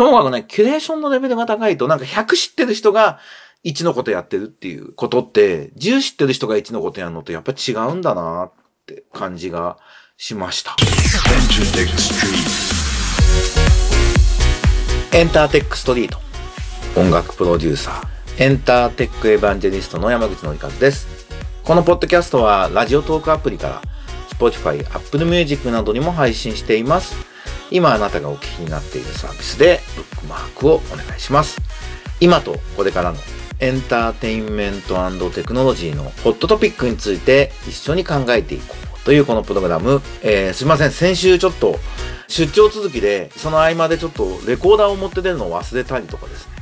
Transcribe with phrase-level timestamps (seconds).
[0.00, 3.18] ともかくね、キュレーションのレベルが高いと、なんか100知ってる人が
[3.64, 8.52] 1のことやってるっていうことって、10知ってる人が1のことやるのとやっぱ違うんだなっ
[8.86, 9.76] て感じが
[10.16, 10.74] しました。
[15.12, 16.16] エンターテックストリート。
[16.98, 21.08] 音楽プロデューサー、エンターテックエヴァンジェリストの山口のりかずです。
[21.62, 23.82] このポッドキャストはラジオトークアプリから
[24.30, 27.28] Spotify、Apple Music などにも配信しています。
[27.72, 29.80] 今あなたがお聞きになっているサービスで
[30.30, 31.60] マークをお願いします。
[32.20, 33.18] 今とこれからの
[33.58, 34.96] エンターテインメント
[35.30, 40.00] テクノロジーのホットトピックについて一緒に考えていこうというこのプログラム。
[40.22, 40.90] えー、すいません。
[40.90, 41.78] 先週ちょっと
[42.28, 46.52] 出張続きで、その合間でちょっとレコーダーを持って出るのを忘れたりとかですね。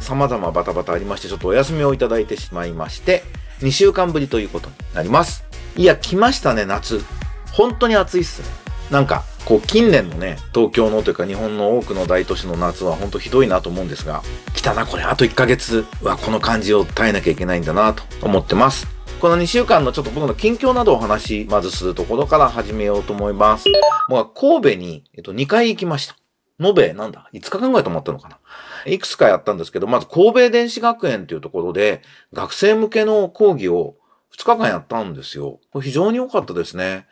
[0.00, 3.22] 様々バタバタありまして、ちょっとお休みをいただいてしまいまして、
[3.60, 5.44] 2週間ぶりということになります。
[5.76, 7.04] いや、来ましたね、夏。
[7.52, 8.48] 本当に暑いっすね。
[8.90, 14.22] なんか、こう、近年のね、東京のというか日本の多くの大都市の夏は本当ひどいなと思うんですが、
[14.52, 18.88] 来たな、これ、あと1ヶ月はこの感じを耐えなきゃいけないんだなと思ってます。
[19.20, 23.66] この2週間のちょっと僕の近況などをお話、まずするところから始めようと思います。
[24.08, 26.16] もう神戸に、えっと、2回行きました。
[26.58, 28.38] 延べ、なんだ ?5 日間ぐらい泊まったのかな
[28.86, 32.02] いくつかやったんですけど、まず神戸電子学園というところで、
[32.32, 33.94] 学生向けの講義を
[34.36, 35.60] 2日間やったんですよ。
[35.70, 37.06] これ非常に良かったですね。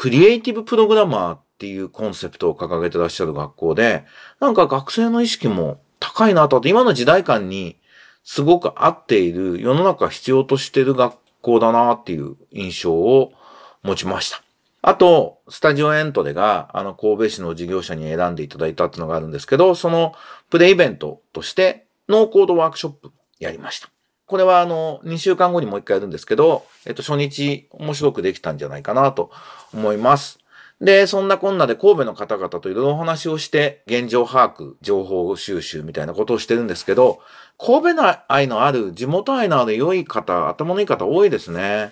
[0.00, 4.06] クリエイティブプログラマーっていうコンセプトを掲げてらっしゃる学校で、
[4.40, 7.76] なんか学生の意識も高いなと、今の時代感に
[8.24, 13.34] すごく合っている、世の中必要としてる学校だなっていう印象を
[13.82, 14.42] 持ちました。
[14.80, 20.14] あと、スタジオエントレが、あの、神戸市の事業者に選んでいただいたっていうのがあるんですけど、その
[20.48, 23.90] プレイベントとして、ノーコードワークショップやりました。
[24.30, 29.32] これはあの、2週間後にもう一回やるんですけど、えっと、初日面白くできたんじゃないかなと
[29.74, 30.38] 思います。
[30.80, 37.18] で、そんなこんなで神戸の方々といろいろお話をして、現状把握、情報収集みたいなことをしてるんですけど、
[37.58, 41.90] 神戸の愛のある、地元愛のある良い方、頭のいい方多いですね。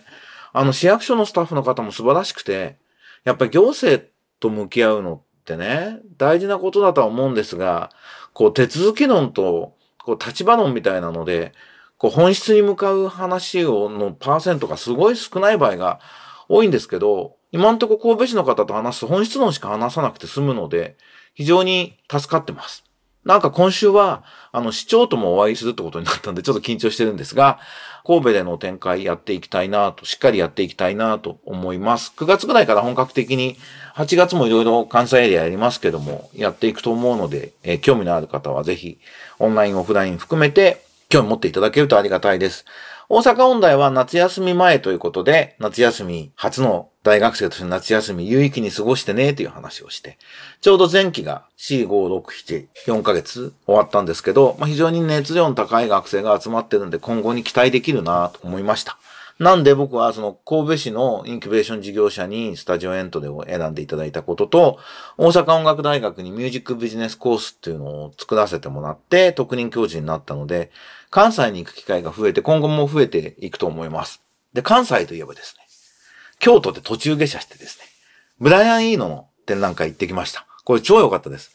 [0.53, 2.77] あの、市役所のスタッフの方も素晴らしくて、
[3.25, 7.91] やっぱり行政と向き合うのってね、大事なことだとは思うんですが、
[8.33, 9.75] こう、手続き論と、
[10.05, 11.53] こう、立場論みたいなので、
[11.99, 16.01] こう本質に向かう話をのパーセントがすごい少ない場合が
[16.49, 20.97] 多いんですけど、今んとこ神戸市の方と話すと本質論しか話さなくて済むので、
[21.35, 22.85] 非常に助かってます。
[23.25, 27.59] なんか今週は、あの、市長ともお会いするってことになったんで、ちょっと緊張してるんですが、
[28.07, 32.15] 神戸での展開やっていきたいなと、しっかりやっていきたいなと思います。
[32.17, 33.59] 9月ぐらいから本格的に、
[33.97, 38.99] 8月もいろいろ関西エリアやりますけども、やっていくと思うので、えー、興味のある方はぜひ、
[39.39, 42.67] オンライン、オフライン含めて、興味持っていただけるとありがたいです。
[43.09, 50.19] 大阪音大は夏休み前ということで、夏休み初の大学生として夏休み有意義に過ごしてねという話をして、
[50.61, 58.99] ちょうど前期が4、5、6、7、4ヶ月終わったんですけど、まあ、非常に熱量の高い学生が集まってるんで今後に期待できるなと思いました。
[59.39, 64.79] なんで僕はその神戸市のインキュベーション事業者にスタジオエントレを選んでいただいたことと、
[65.17, 70.73] 大阪音楽大学にミュージックビジネスコースっていうのを作らせてもらって特任教授になったので、
[71.11, 74.23] 関西に行く機会が増えて今後も増えていくと思います。
[74.55, 75.63] で、関西といえばですね、
[76.41, 77.85] 京都で途中下車してですね、
[78.41, 80.47] ブライアン・イーノの展覧会行ってきました。
[80.65, 81.53] これ超良かったです。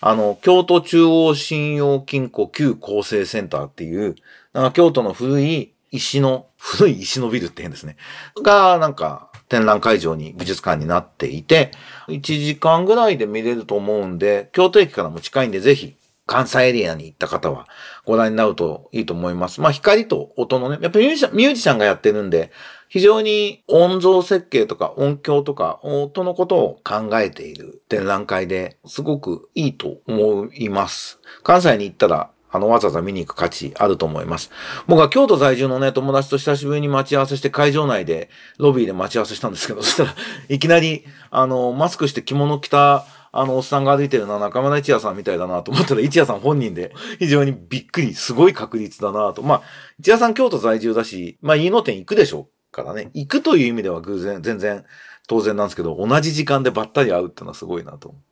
[0.00, 4.16] あの、京都中央信用金庫旧構成センターっていう、
[4.52, 7.96] なんか京都の古い石の、古い石のビルって変ですね。
[8.42, 11.70] が、なんか、展覧会場に、美術館になっていて、
[12.08, 15.94] 1時間ぐらいで見れると思うんで、京都駅からも近いんで、ぜひ、
[16.26, 17.66] 関西エリアに行った方は
[18.06, 19.60] ご覧になるといいと思います。
[19.60, 22.52] まあ、光と音のね、やっぱりミュージシャン、ミュージシャンがやってるんで、
[22.88, 31.18] 非常に音像設計とか音響とか音のことを考えている展覧会ですごくいいと思います。
[31.42, 34.50] 関西に行ったらあの、わざわざ見に行く価値あると思います。
[34.86, 40.14] 僕は京都在住のね、友達と久しぶりに待ち合わせして会場内で、ロビーで待ち合わせしたんですけど、 そしたら
[40.48, 49.42] いきなり、あの、マスクして着物着た、あの、おっさんが歩いてるのは中村一也さんみたいだなと思ったら、一也さん本人で非常にびっくり、すごい確率だなと。
[49.42, 49.62] まあ、
[49.98, 53.10] 一也さん京都在住だし、まあ、飯野店行くでしょうからね。
[53.14, 54.84] 行くという意味では偶然、全然
[55.26, 58.22] 当然なんですけど、同じ時間でばったり会うってのはすごいなと思っ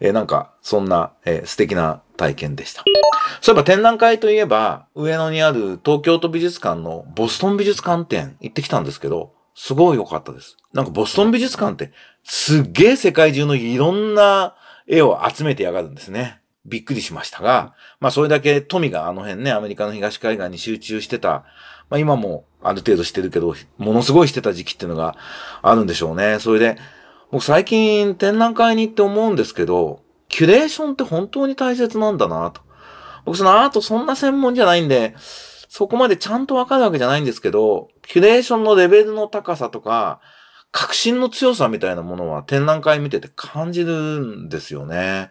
[0.00, 2.84] えー、なんか、そんな、えー、素敵な体験でした。
[3.40, 10.56] そういえば展覧会といえば、上野にある東京都美術館のボストン美術館展行ってきたんですけど、すごい良かったです。
[10.72, 11.92] なんかボストン美術館って
[12.24, 14.54] すっげえ世界中のいろんな
[14.86, 16.40] 絵を集めてやがるんですね。
[16.64, 21.44] びっくりしましたが、まあそれだけ富があの辺ね、アメリカの東海岸に集中してた、
[21.90, 25.16] まあ今もある程度してるけど、ものすごいしてた時期っていうのが
[25.60, 26.38] あるんでしょうね。
[26.38, 26.78] それで、
[27.32, 32.60] 僕最近展覧会に行って思うんですけど、キュレーションって本当に大切なんだなと。
[33.24, 35.14] 僕そのアートそんな専門じゃないんで、
[35.68, 40.20] そこまでちゃんとわかるわけじゃないんですけど、キュレーションのレベルの高さとか、
[40.72, 45.30] 革新の強さみたいなものは展覧会見てて感じるんですよね。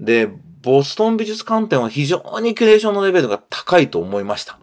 [0.00, 0.30] で、
[0.62, 4.58] ボストン美術観点は非常にキュレーションのレベルが高いと思いました。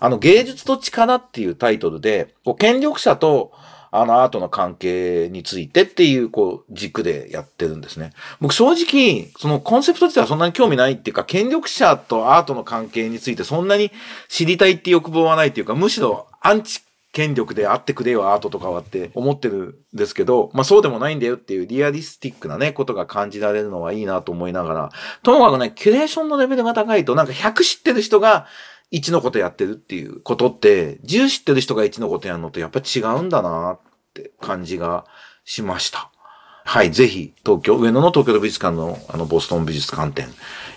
[0.00, 3.52] あの、芸術と力っていうタイトルで、こう権力者と
[3.96, 8.12] あのアートの関係についてっていう、こう、軸でやってるんですね。
[8.40, 13.92] 僕正直、そのコンセプト自体はそんなに興味ないっていうか、権力者とアートの関係についてそんなに
[14.28, 16.80] 知りたいって欲望はないっていうか、むしろアンチ
[17.14, 24.90] 権力であってくれよ、アートとかはって思ってるんですけど、まあそうでもないんだよっていうリアリスティックなね、ことが感じられるのはいいなと思いながら、
[25.22, 28.46] ともかくね、キュレーションのレベルが高いと、なんか100知ってる人が
[28.92, 33.80] 1のことやってるっていうことって、10知ってる人が1のことやるのとやっぱ違うんだなっ
[34.14, 35.04] て感じが
[35.44, 36.10] しました。
[36.66, 40.28] はい、ぜひ、東京、上野の東京美術館のあの、ボストン美術館展、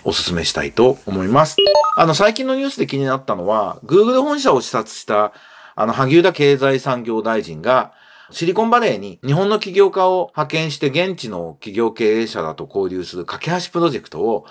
[0.04, 1.56] おすすめしたいと思います。
[1.96, 5.32] あの、最近のニュースで気になったのは、Google 本社を視察した、
[5.74, 7.94] あの、萩生田経済産業大臣が、
[8.30, 14.44] シリコンバレーに日本の起業家を派遣して現地の企業経営者だと交流する架け橋プロジェクトを、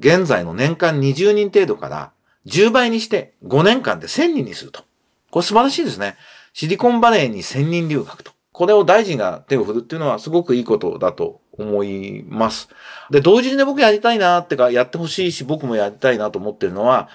[0.00, 2.12] 現在の年間20人程度から
[2.46, 4.84] 10倍にして5年間で1000人にすると。
[5.30, 6.16] これ素晴らしいですね。
[6.52, 8.32] シリコンバレーに1000人留学と。
[8.52, 12.68] これを大臣が手を振るっていうのはすごくいいことだと思います。
[13.10, 17.08] で、同時に、僕やりたいなってか、やってほしいし、僕もやりたいなと思ってるのは、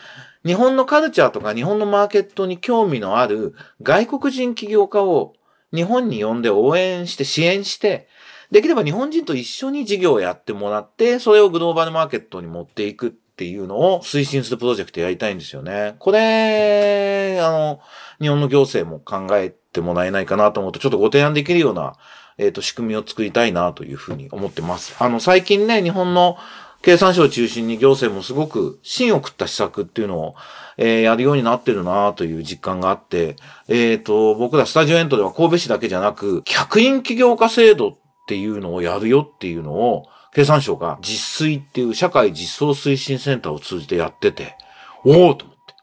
[0.46, 5.34] 日本のカルチャーとか日本のマーケットに興味のある外国人起業家を
[5.74, 8.08] 日本に呼んで応援して支援して、
[8.50, 15.96] できれば日本人と一緒に事業をやってもらって、それをグローバルマーケットに持っていくっっていうのを推進するプロジェクトやりたいんですよね。
[16.00, 17.80] これ、あの、
[18.20, 21.94] 日本の行政も考えてもらえないかなと思って、ちょっとご提案できるような、
[22.40, 24.96] えっ、ー、と、仕組みを作りたいなというふうに思ってます。
[24.98, 26.38] あの、最近ね、日本の
[26.82, 30.36] 経産省を中心に行政もすごく芯を食った施策っていうのを、
[30.78, 33.36] えー、やるようになってるなという実感があって、
[33.68, 44.58] えっ、ー、と、僕らスタジオエントでは神戸市だけじゃなく、客員起業家制度っていうのをやるよっていうのを、経産省が実推っていう社会実装推進センターを通じてやってて、
[45.06, 45.74] おおと思って。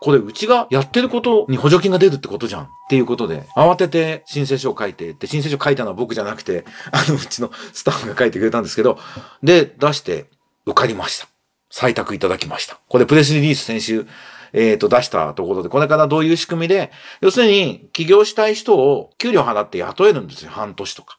[0.00, 9.00] これうちがやってることに補助金が出るってことじゃんっていうことで、慌てて申請書を書いて、で、申請書書いたのは僕じゃなくて、 あの、うちのスタッフが書いてくれたんですけど、
[9.42, 10.26] で、出して
[10.64, 11.26] 受かりました。
[11.72, 12.78] 採択いただきました。
[12.88, 14.06] これプレスリリース先週、
[14.52, 16.90] えっ、ー、と、出したところで、これからどういう仕組みで、
[17.20, 20.50] 要するに、起業したい人を給料払って雇えるんですよ。
[20.50, 21.18] 半年とか。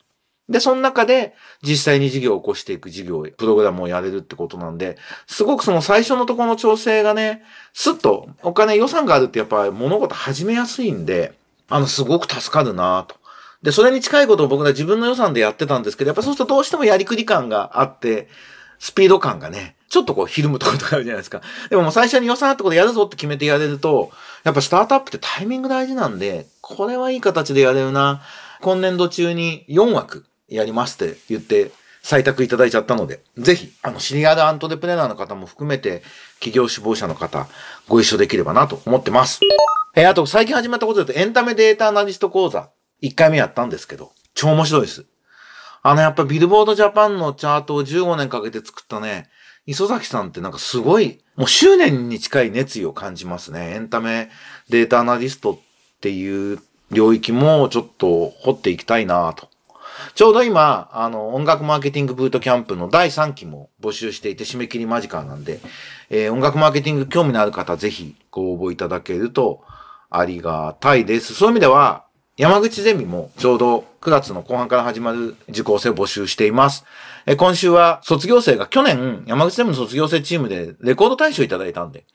[0.51, 1.33] で、その中で
[1.63, 7.43] 実際に事業を起こしていく事業、プログラムをやれるってことなんで、すごくその最初のところの調整がね、
[7.73, 11.33] すっとお金予算があるってやっぱ物事始めやすいんで、
[11.69, 13.15] あの、すごく助かるなと。
[13.63, 18.27] で、それに近いことを僕ら自分の予算でやってたんですけど、やっぱそうするとどうしてもやりくり感があって、
[18.79, 21.41] スピード感がね、ちょっとこうひるむところとかあるじゃないですか。
[21.69, 24.11] でももう最初に予算あったことやるぞって決めてやれると、
[24.43, 28.21] やっぱスタートアップってタイミング大事なんで、これはいい形でやれるな。
[28.61, 30.25] 今年度中に4枠
[30.55, 31.71] やりますって言って
[32.03, 36.01] 採択いただいちゃったので、ぜひ、あの、シリアルアントレプレナーの方も含めて、
[36.39, 37.47] 企業志望者の方、
[37.87, 39.39] ご一緒できればなと思ってます。
[39.95, 42.71] えー、あと、最近始まったことで言うと、エンタメデータアナリスト講座、
[43.03, 45.05] 1回目やったんですけど、超面白いです。
[45.83, 49.29] あの、やっぱビルボードジャパンのチャートを15年かけて作ったね、
[49.67, 53.73] 磯崎さんってなんかすごい、もう執念に近い熱意を感じますね。
[53.75, 54.31] エンタメ
[54.69, 55.59] データアナリストっ
[56.01, 59.50] ていう領域もちょっと掘っていきたいなと
[60.15, 65.59] ちょうど今、あの、音楽マーケティングブートキャンプの第3期も募集していて、締め切り間近なんで、
[66.09, 69.63] えー、音楽マーケティング興味のある方、ぜひご応募いただけると
[70.09, 71.33] ありがたいです。
[71.33, 72.05] そういう意味では、
[72.37, 76.85] 山口ゼミもちょうど9月の後半から始まる受講生を募集しています。
[77.25, 82.05] え今週は卒業生が去年山口ゼミの卒業生チームでレコード大賞いただいたんで、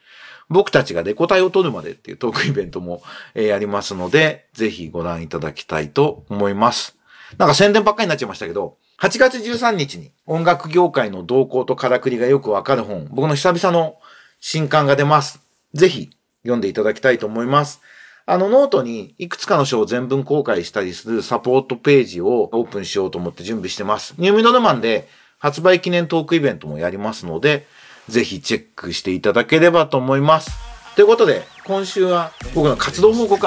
[0.49, 3.03] 僕たちがレコ大を取るまでっていうトークイベントも、
[3.35, 6.96] えやりますので、ぜひご覧いただきたいと思います。
[7.39, 13.97] なんか宣伝ばっかりになっちゃいましたけど、8月13日に音楽業界の動向とからくりがよくわかる本、僕の久々の
[14.41, 15.41] 新刊が出ます。
[15.75, 16.11] ぜひ
[16.43, 17.81] 読んでいただきたいと思います。
[18.29, 24.15] あのノートにいくつかの章を全文公開したりするサポートページをオープンしようと思って準備してます。
[24.19, 27.67] ニューミドルマンで発売記念トークイベントもやりますので、
[28.09, 30.66] ぜひチェックしていただければと思います。
[30.97, 33.47] ということで、今週は僕の活動報告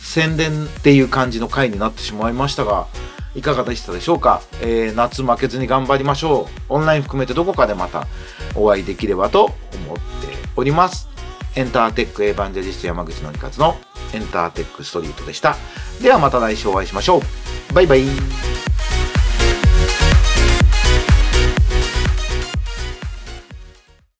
[0.00, 2.88] 宣伝っていう感じの回になってしまいましたが、
[3.36, 6.62] いかがでしたでしょうか、えー、夏負けずに頑張りましょう。
[6.68, 8.08] オンライン含めてどこかでまた
[8.56, 11.08] お会いできればと思っております。
[11.54, 13.76] エンターテックエヴァンジェリスト山口のりかつの
[14.12, 15.56] エンターテックストリートでした。
[16.02, 17.72] ではまた来週お会いしましょう。
[17.72, 18.59] バイバイ。